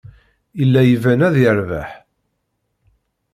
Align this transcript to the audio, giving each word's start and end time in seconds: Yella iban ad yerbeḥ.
Yella 0.59 0.81
iban 0.93 1.21
ad 1.27 1.35
yerbeḥ. 1.43 1.89